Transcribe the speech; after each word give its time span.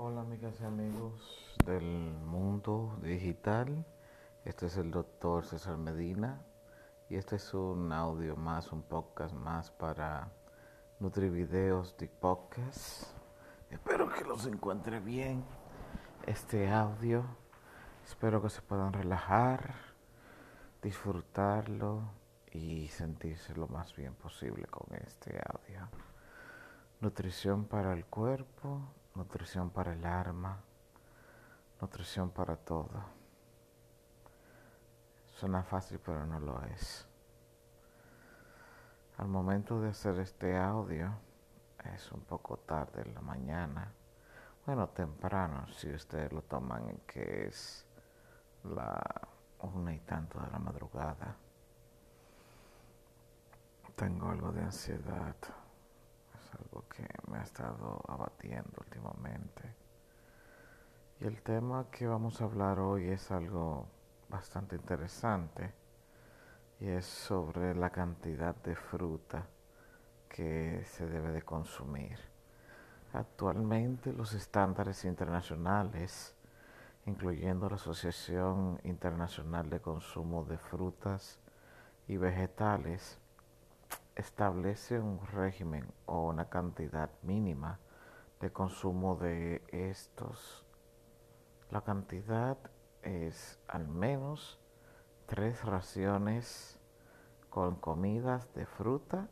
Hola 0.00 0.20
amigas 0.20 0.54
y 0.60 0.64
amigos 0.64 1.56
del 1.66 1.82
mundo 1.82 2.96
digital. 3.02 3.84
Este 4.44 4.66
es 4.66 4.76
el 4.76 4.92
doctor 4.92 5.44
César 5.44 5.76
Medina 5.76 6.40
y 7.08 7.16
este 7.16 7.34
es 7.34 7.52
un 7.52 7.92
audio 7.92 8.36
más, 8.36 8.70
un 8.70 8.84
podcast 8.84 9.34
más 9.34 9.72
para 9.72 10.30
Nutrivideos 11.00 11.96
de 11.96 12.06
Podcast. 12.06 13.08
Espero 13.72 14.08
que 14.08 14.22
los 14.22 14.46
encuentre 14.46 15.00
bien 15.00 15.44
este 16.28 16.70
audio. 16.70 17.24
Espero 18.06 18.40
que 18.40 18.50
se 18.50 18.62
puedan 18.62 18.92
relajar, 18.92 19.74
disfrutarlo 20.80 22.02
y 22.52 22.86
sentirse 22.86 23.52
lo 23.56 23.66
más 23.66 23.96
bien 23.96 24.14
posible 24.14 24.66
con 24.66 24.94
este 24.94 25.40
audio. 25.44 25.88
Nutrición 27.00 27.64
para 27.64 27.92
el 27.94 28.06
cuerpo 28.06 28.94
nutrición 29.18 29.70
para 29.70 29.94
el 29.94 30.06
alma, 30.06 30.62
nutrición 31.80 32.30
para 32.30 32.54
todo. 32.56 33.02
Suena 35.34 35.64
fácil, 35.64 35.98
pero 35.98 36.24
no 36.24 36.38
lo 36.38 36.62
es. 36.66 37.04
Al 39.16 39.26
momento 39.26 39.80
de 39.80 39.88
hacer 39.88 40.20
este 40.20 40.56
audio, 40.56 41.12
es 41.92 42.12
un 42.12 42.20
poco 42.20 42.58
tarde 42.58 43.02
en 43.02 43.14
la 43.14 43.20
mañana. 43.20 43.92
Bueno, 44.64 44.88
temprano, 44.90 45.66
si 45.72 45.90
ustedes 45.92 46.32
lo 46.32 46.42
toman 46.42 46.88
en 46.88 46.98
que 46.98 47.48
es 47.48 47.84
la 48.62 49.02
una 49.60 49.92
y 49.92 49.98
tanto 50.00 50.38
de 50.38 50.48
la 50.48 50.60
madrugada. 50.60 51.34
Tengo 53.96 54.28
algo 54.28 54.52
de 54.52 54.62
ansiedad 54.62 55.34
algo 56.58 56.84
que 56.88 57.06
me 57.30 57.38
ha 57.38 57.42
estado 57.42 58.00
abatiendo 58.08 58.72
últimamente. 58.78 59.07
Y 61.20 61.26
el 61.26 61.42
tema 61.42 61.86
que 61.90 62.06
vamos 62.06 62.40
a 62.40 62.44
hablar 62.44 62.78
hoy 62.78 63.08
es 63.08 63.32
algo 63.32 63.88
bastante 64.28 64.76
interesante 64.76 65.74
y 66.78 66.86
es 66.86 67.06
sobre 67.06 67.74
la 67.74 67.90
cantidad 67.90 68.54
de 68.54 68.76
fruta 68.76 69.44
que 70.28 70.84
se 70.84 71.08
debe 71.08 71.32
de 71.32 71.42
consumir. 71.42 72.20
Actualmente 73.12 74.12
los 74.12 74.32
estándares 74.32 75.04
internacionales, 75.04 76.36
incluyendo 77.04 77.68
la 77.68 77.76
Asociación 77.76 78.78
Internacional 78.84 79.68
de 79.70 79.80
Consumo 79.80 80.44
de 80.44 80.56
Frutas 80.56 81.40
y 82.06 82.16
Vegetales, 82.16 83.18
establece 84.14 85.00
un 85.00 85.26
régimen 85.26 85.84
o 86.06 86.28
una 86.28 86.48
cantidad 86.48 87.10
mínima 87.22 87.80
de 88.40 88.52
consumo 88.52 89.16
de 89.16 89.64
estos. 89.72 90.67
La 91.70 91.82
cantidad 91.82 92.56
es 93.02 93.60
al 93.68 93.88
menos 93.88 94.58
tres 95.26 95.62
raciones 95.66 96.80
con 97.50 97.76
comidas 97.76 98.50
de 98.54 98.64
fruta 98.64 99.28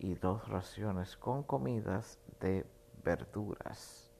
y 0.00 0.16
dos 0.16 0.48
raciones 0.48 1.16
con 1.16 1.44
comidas 1.44 2.18
de 2.40 2.66
verduras. 3.04 4.10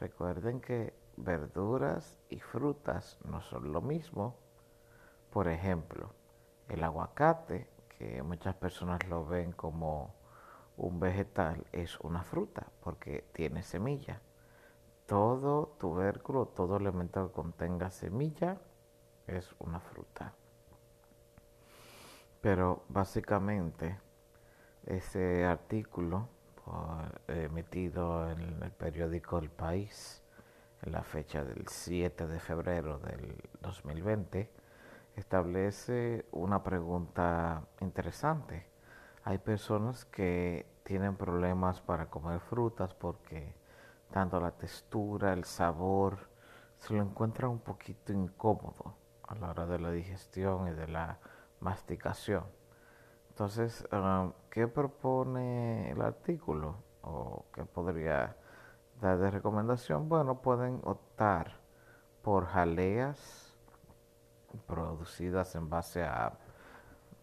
Recuerden 0.00 0.60
que 0.60 0.92
verduras 1.16 2.18
y 2.28 2.40
frutas 2.40 3.18
no 3.24 3.40
son 3.40 3.72
lo 3.72 3.80
mismo. 3.80 4.36
Por 5.30 5.48
ejemplo, 5.48 6.12
el 6.68 6.84
aguacate 6.84 7.70
que 7.88 8.22
muchas 8.22 8.54
personas 8.56 8.98
lo 9.08 9.24
ven 9.24 9.52
como 9.52 10.14
un 10.76 11.00
vegetal, 11.00 11.66
es 11.72 11.98
una 12.00 12.22
fruta 12.22 12.66
porque 12.82 13.24
tiene 13.32 13.62
semilla. 13.62 14.20
Todo 15.10 15.74
tubérculo, 15.80 16.46
todo 16.46 16.76
elemento 16.76 17.26
que 17.26 17.32
contenga 17.32 17.90
semilla 17.90 18.58
es 19.26 19.52
una 19.58 19.80
fruta. 19.80 20.34
Pero 22.40 22.84
básicamente 22.88 23.98
ese 24.86 25.44
artículo 25.44 26.28
emitido 27.26 28.30
en 28.30 28.62
el 28.62 28.70
periódico 28.70 29.38
El 29.38 29.50
País 29.50 30.22
en 30.82 30.92
la 30.92 31.02
fecha 31.02 31.42
del 31.42 31.66
7 31.66 32.28
de 32.28 32.38
febrero 32.38 33.00
del 33.00 33.34
2020 33.62 34.48
establece 35.16 36.24
una 36.30 36.62
pregunta 36.62 37.64
interesante. 37.80 38.64
Hay 39.24 39.38
personas 39.38 40.04
que 40.04 40.66
tienen 40.84 41.16
problemas 41.16 41.80
para 41.80 42.08
comer 42.08 42.38
frutas 42.38 42.94
porque 42.94 43.58
tanto 44.10 44.40
la 44.40 44.50
textura, 44.52 45.32
el 45.32 45.44
sabor, 45.44 46.18
se 46.78 46.94
lo 46.94 47.02
encuentran 47.02 47.50
un 47.50 47.60
poquito 47.60 48.12
incómodo 48.12 48.96
a 49.28 49.34
la 49.34 49.50
hora 49.50 49.66
de 49.66 49.78
la 49.78 49.90
digestión 49.90 50.68
y 50.68 50.72
de 50.72 50.88
la 50.88 51.18
masticación. 51.60 52.44
Entonces, 53.28 53.86
um, 53.92 54.32
¿qué 54.50 54.66
propone 54.66 55.90
el 55.90 56.02
artículo? 56.02 56.76
¿O 57.02 57.46
qué 57.54 57.64
podría 57.64 58.36
dar 59.00 59.18
de 59.18 59.30
recomendación? 59.30 60.08
Bueno, 60.08 60.42
pueden 60.42 60.80
optar 60.84 61.60
por 62.22 62.46
jaleas 62.46 63.56
producidas 64.66 65.54
en 65.54 65.70
base 65.70 66.02
a 66.04 66.32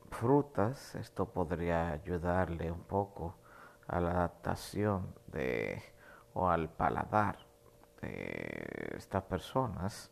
frutas, 0.10 0.96
esto 0.96 1.26
podría 1.26 1.90
ayudarle 1.90 2.72
un 2.72 2.84
poco 2.84 3.36
a 3.88 4.00
la 4.00 4.12
adaptación 4.12 5.14
de 5.28 5.82
o 6.38 6.50
al 6.50 6.70
paladar 6.70 7.40
de 8.02 8.94
estas 8.96 9.24
personas, 9.24 10.12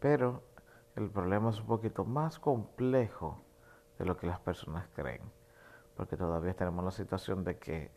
pero 0.00 0.42
el 0.96 1.08
problema 1.10 1.50
es 1.50 1.60
un 1.60 1.66
poquito 1.66 2.04
más 2.04 2.40
complejo 2.40 3.44
de 3.98 4.04
lo 4.04 4.16
que 4.16 4.26
las 4.26 4.40
personas 4.40 4.88
creen, 4.94 5.22
porque 5.96 6.16
todavía 6.16 6.54
tenemos 6.54 6.84
la 6.84 6.90
situación 6.90 7.44
de 7.44 7.56
que 7.58 7.92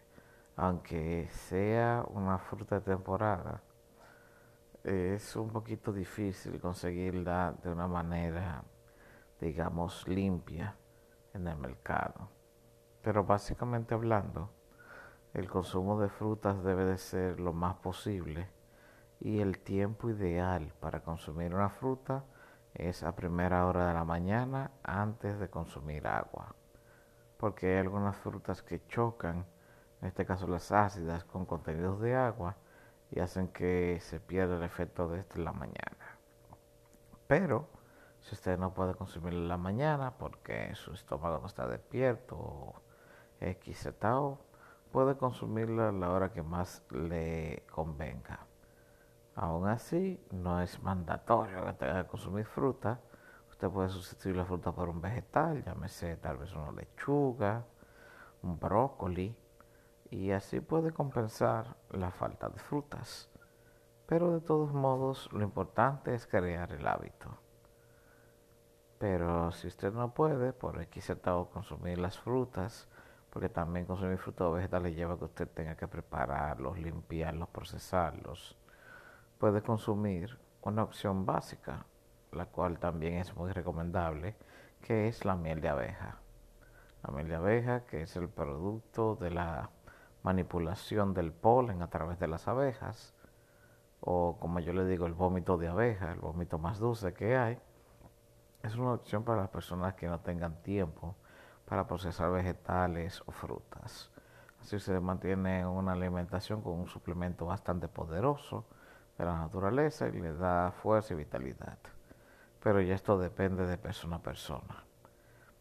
aunque 0.55 1.27
sea 1.29 2.05
una 2.09 2.37
fruta 2.37 2.75
de 2.75 2.81
temporada, 2.81 3.61
es 4.83 5.35
un 5.35 5.49
poquito 5.49 5.91
difícil 5.91 6.59
conseguirla 6.61 7.55
de 7.63 7.71
una 7.71 7.87
manera, 7.87 8.63
digamos, 9.39 10.07
limpia 10.07 10.75
en 11.33 11.47
el 11.47 11.57
mercado. 11.57 12.29
Pero 13.01 13.23
básicamente 13.23 13.93
hablando, 13.93 14.49
el 15.37 15.47
consumo 15.47 16.01
de 16.01 16.09
frutas 16.09 16.63
debe 16.63 16.83
de 16.83 16.97
ser 16.97 17.39
lo 17.39 17.53
más 17.53 17.75
posible 17.75 18.49
y 19.19 19.39
el 19.39 19.59
tiempo 19.59 20.09
ideal 20.09 20.73
para 20.79 21.03
consumir 21.03 21.53
una 21.53 21.69
fruta 21.69 22.23
es 22.73 23.03
a 23.03 23.15
primera 23.15 23.67
hora 23.67 23.87
de 23.87 23.93
la 23.93 24.03
mañana 24.03 24.71
antes 24.81 25.39
de 25.39 25.47
consumir 25.47 26.07
agua. 26.07 26.55
Porque 27.37 27.67
hay 27.67 27.77
algunas 27.77 28.17
frutas 28.17 28.63
que 28.63 28.87
chocan, 28.87 29.45
en 30.01 30.07
este 30.07 30.25
caso 30.25 30.47
las 30.47 30.71
ácidas, 30.71 31.23
con 31.23 31.45
contenidos 31.45 32.01
de 32.01 32.15
agua 32.15 32.55
y 33.11 33.19
hacen 33.19 33.49
que 33.49 33.99
se 34.01 34.19
pierda 34.19 34.57
el 34.57 34.63
efecto 34.63 35.07
de 35.07 35.19
esto 35.19 35.37
en 35.37 35.45
la 35.45 35.53
mañana. 35.53 36.17
Pero 37.27 37.69
si 38.21 38.33
usted 38.33 38.57
no 38.57 38.73
puede 38.73 38.95
consumirlo 38.95 39.39
en 39.39 39.49
la 39.49 39.57
mañana 39.57 40.17
porque 40.17 40.73
su 40.73 40.93
estómago 40.93 41.37
no 41.37 41.45
está 41.45 41.67
despierto 41.67 42.35
o 42.35 42.81
X 43.39 43.85
puede 44.97 45.15
consumirlo 45.15 45.87
a 45.87 45.91
la 45.91 46.09
hora 46.09 46.31
que 46.31 46.41
más 46.41 46.83
le 46.89 47.67
convenga. 47.69 48.47
Aún 49.35 49.67
así, 49.67 50.19
no 50.31 50.59
es 50.59 50.81
mandatorio 50.81 51.63
que 51.67 51.73
tenga 51.73 52.01
que 52.01 52.09
consumir 52.09 52.47
fruta. 52.47 52.99
Usted 53.47 53.69
puede 53.69 53.89
sustituir 53.89 54.35
la 54.35 54.45
fruta 54.45 54.71
por 54.71 54.89
un 54.89 54.99
vegetal, 54.99 55.63
llámese 55.63 56.17
tal 56.17 56.37
vez 56.37 56.51
una 56.55 56.71
lechuga, 56.71 57.63
un 58.41 58.59
brócoli, 58.59 59.37
y 60.09 60.31
así 60.31 60.61
puede 60.61 60.91
compensar 60.91 61.75
la 61.91 62.09
falta 62.09 62.49
de 62.49 62.57
frutas. 62.57 63.29
Pero 64.07 64.31
de 64.31 64.41
todos 64.41 64.73
modos 64.73 65.31
lo 65.31 65.43
importante 65.43 66.15
es 66.15 66.25
crear 66.25 66.71
el 66.71 66.87
hábito. 66.87 67.37
Pero 68.97 69.51
si 69.51 69.67
usted 69.67 69.93
no 69.93 70.15
puede, 70.15 70.53
por 70.53 70.81
X 70.81 71.13
consumir 71.53 71.99
las 71.99 72.17
frutas, 72.17 72.89
porque 73.37 73.49
también 73.49 73.85
consumir 73.85 74.17
frutas 74.17 74.47
o 74.47 74.53
vegetales 74.53 74.95
lleva 74.95 75.15
que 75.15 75.25
usted 75.25 75.47
tenga 75.47 75.75
que 75.75 75.87
prepararlos, 75.87 76.79
limpiarlos, 76.79 77.47
procesarlos, 77.49 78.57
puede 79.37 79.61
consumir 79.61 80.39
una 80.63 80.81
opción 80.81 81.23
básica, 81.23 81.85
la 82.31 82.47
cual 82.47 82.79
también 82.79 83.13
es 83.13 83.35
muy 83.35 83.51
recomendable, 83.51 84.35
que 84.81 85.07
es 85.07 85.23
la 85.23 85.35
miel 85.35 85.61
de 85.61 85.69
abeja. 85.69 86.17
La 87.03 87.13
miel 87.13 87.27
de 87.27 87.35
abeja, 87.35 87.85
que 87.85 88.01
es 88.01 88.15
el 88.15 88.27
producto 88.27 89.15
de 89.15 89.29
la 89.29 89.69
manipulación 90.23 91.13
del 91.13 91.31
polen 91.31 91.83
a 91.83 91.91
través 91.91 92.17
de 92.17 92.27
las 92.27 92.47
abejas, 92.47 93.13
o 93.99 94.37
como 94.39 94.61
yo 94.61 94.73
le 94.73 94.83
digo, 94.85 95.05
el 95.05 95.13
vómito 95.13 95.59
de 95.59 95.67
abeja, 95.67 96.11
el 96.11 96.21
vómito 96.21 96.57
más 96.57 96.79
dulce 96.79 97.13
que 97.13 97.37
hay, 97.37 97.59
es 98.63 98.75
una 98.77 98.93
opción 98.93 99.23
para 99.23 99.41
las 99.41 99.49
personas 99.49 99.93
que 99.93 100.07
no 100.07 100.21
tengan 100.21 100.63
tiempo 100.63 101.15
para 101.67 101.85
procesar 101.85 102.31
vegetales 102.31 103.21
o 103.25 103.31
frutas. 103.31 104.09
Así 104.61 104.79
se 104.79 104.99
mantiene 104.99 105.65
una 105.67 105.93
alimentación 105.93 106.61
con 106.61 106.73
un 106.73 106.87
suplemento 106.87 107.45
bastante 107.45 107.87
poderoso 107.87 108.65
de 109.17 109.25
la 109.25 109.37
naturaleza 109.37 110.07
y 110.07 110.13
le 110.13 110.33
da 110.33 110.71
fuerza 110.71 111.13
y 111.13 111.17
vitalidad. 111.17 111.77
Pero 112.63 112.81
ya 112.81 112.95
esto 112.95 113.17
depende 113.17 113.65
de 113.65 113.77
persona 113.77 114.17
a 114.17 114.21
persona. 114.23 114.83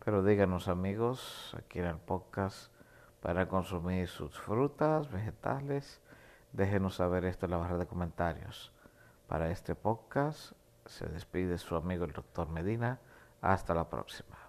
Pero 0.05 0.23
díganos 0.23 0.69
amigos, 0.69 1.55
aquí 1.59 1.81
en 1.81 1.87
el 1.87 1.99
podcast, 1.99 2.73
para 3.21 3.49
consumir 3.49 4.07
sus 4.07 4.39
frutas, 4.39 5.11
vegetales, 5.11 6.01
déjenos 6.53 6.97
saber 6.97 7.25
esto 7.25 7.47
en 7.47 7.53
la 7.53 7.59
barra 7.59 7.79
de 7.79 7.87
comentarios. 7.87 8.73
Para 9.27 9.51
este 9.51 9.75
podcast 9.75 10.53
se 10.85 11.07
despide 11.07 11.59
su 11.59 11.75
amigo 11.75 12.05
el 12.05 12.13
doctor 12.13 12.49
Medina. 12.49 13.01
Hasta 13.41 13.75
la 13.75 13.89
próxima. 13.89 14.46